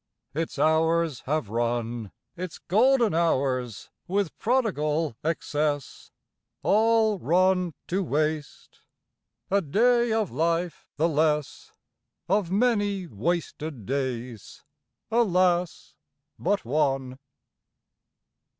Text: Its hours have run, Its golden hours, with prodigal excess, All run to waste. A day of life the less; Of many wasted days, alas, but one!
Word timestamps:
Its 0.33 0.57
hours 0.57 1.19
have 1.27 1.49
run, 1.51 2.11
Its 2.35 2.57
golden 2.57 3.13
hours, 3.13 3.91
with 4.07 4.35
prodigal 4.39 5.15
excess, 5.23 6.09
All 6.63 7.19
run 7.19 7.75
to 7.85 8.01
waste. 8.03 8.79
A 9.51 9.61
day 9.61 10.11
of 10.11 10.31
life 10.31 10.87
the 10.97 11.07
less; 11.07 11.71
Of 12.27 12.49
many 12.49 13.05
wasted 13.05 13.85
days, 13.85 14.63
alas, 15.11 15.93
but 16.39 16.65
one! 16.65 17.19